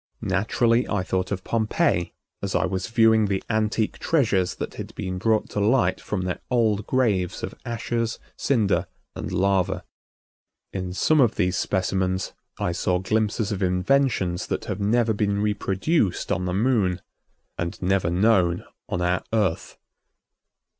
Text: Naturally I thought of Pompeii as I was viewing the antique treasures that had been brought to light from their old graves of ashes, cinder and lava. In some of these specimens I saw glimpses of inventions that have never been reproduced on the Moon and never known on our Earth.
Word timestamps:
Naturally 0.23 0.89
I 0.89 1.03
thought 1.03 1.31
of 1.31 1.43
Pompeii 1.43 2.11
as 2.41 2.55
I 2.55 2.65
was 2.65 2.87
viewing 2.87 3.25
the 3.25 3.43
antique 3.51 3.99
treasures 3.99 4.55
that 4.55 4.73
had 4.73 4.95
been 4.95 5.19
brought 5.19 5.47
to 5.51 5.59
light 5.59 6.01
from 6.01 6.23
their 6.23 6.39
old 6.49 6.87
graves 6.87 7.43
of 7.43 7.53
ashes, 7.65 8.17
cinder 8.35 8.87
and 9.15 9.31
lava. 9.31 9.83
In 10.73 10.91
some 10.93 11.21
of 11.21 11.35
these 11.35 11.55
specimens 11.55 12.33
I 12.57 12.71
saw 12.71 12.97
glimpses 12.97 13.51
of 13.51 13.61
inventions 13.61 14.47
that 14.47 14.65
have 14.65 14.79
never 14.79 15.13
been 15.13 15.39
reproduced 15.39 16.31
on 16.31 16.45
the 16.45 16.51
Moon 16.55 17.01
and 17.59 17.79
never 17.79 18.09
known 18.09 18.65
on 18.89 19.03
our 19.03 19.23
Earth. 19.31 19.77